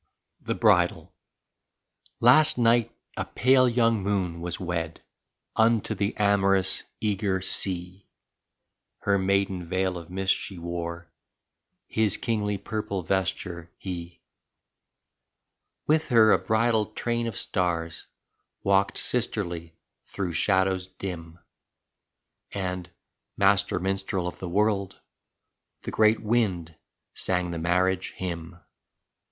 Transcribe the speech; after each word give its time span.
35 0.45 0.47
THE 0.47 0.55
BRIDAL 0.55 1.13
Last 2.21 2.57
night 2.57 2.91
a 3.17 3.23
pale 3.23 3.69
young 3.69 4.01
Moon 4.01 4.41
was 4.41 4.59
wed 4.59 5.03
Unto 5.55 5.93
the 5.93 6.15
amorous, 6.17 6.81
eager 6.99 7.39
Sea; 7.43 8.07
Her 9.01 9.19
maiden 9.19 9.67
veil 9.69 9.99
of 9.99 10.09
mist 10.09 10.33
she 10.33 10.57
wore 10.57 11.11
His 11.85 12.17
kingly 12.17 12.57
purple 12.57 13.03
vesture, 13.03 13.69
he. 13.77 14.23
With 15.85 16.07
her 16.09 16.31
a 16.31 16.39
bridal 16.39 16.87
train 16.87 17.27
of 17.27 17.37
stars 17.37 18.07
Walked 18.63 18.97
sisterly 18.97 19.75
through 20.05 20.33
shadows 20.33 20.87
dim, 20.87 21.37
And, 22.51 22.89
master 23.37 23.77
minstrel 23.79 24.27
of 24.27 24.39
the 24.39 24.49
world. 24.49 24.99
The 25.83 25.91
great 25.91 26.19
Wind 26.23 26.73
sang 27.13 27.51
the 27.51 27.59
marriage 27.59 28.13
hymn. 28.13 28.57